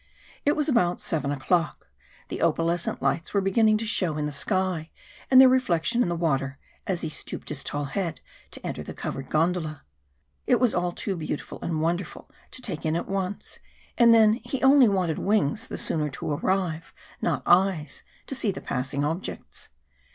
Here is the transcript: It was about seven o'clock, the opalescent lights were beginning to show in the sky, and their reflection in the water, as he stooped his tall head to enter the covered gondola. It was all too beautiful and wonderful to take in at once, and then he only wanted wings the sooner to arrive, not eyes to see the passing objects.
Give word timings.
It 0.45 0.53
was 0.55 0.67
about 0.67 0.99
seven 0.99 1.29
o'clock, 1.31 1.87
the 2.29 2.41
opalescent 2.41 3.03
lights 3.03 3.35
were 3.35 3.39
beginning 3.39 3.77
to 3.77 3.85
show 3.85 4.17
in 4.17 4.25
the 4.25 4.31
sky, 4.31 4.89
and 5.29 5.39
their 5.39 5.47
reflection 5.47 6.01
in 6.01 6.09
the 6.09 6.15
water, 6.15 6.57
as 6.87 7.01
he 7.01 7.09
stooped 7.09 7.49
his 7.49 7.63
tall 7.63 7.85
head 7.85 8.19
to 8.49 8.65
enter 8.65 8.81
the 8.81 8.95
covered 8.95 9.29
gondola. 9.29 9.83
It 10.47 10.59
was 10.59 10.73
all 10.73 10.91
too 10.91 11.15
beautiful 11.15 11.59
and 11.61 11.81
wonderful 11.83 12.31
to 12.49 12.63
take 12.63 12.83
in 12.83 12.95
at 12.95 13.07
once, 13.07 13.59
and 13.95 14.11
then 14.11 14.39
he 14.43 14.63
only 14.63 14.87
wanted 14.87 15.19
wings 15.19 15.67
the 15.67 15.77
sooner 15.77 16.09
to 16.09 16.31
arrive, 16.31 16.95
not 17.21 17.43
eyes 17.45 18.01
to 18.25 18.33
see 18.33 18.51
the 18.51 18.59
passing 18.59 19.05
objects. 19.05 19.69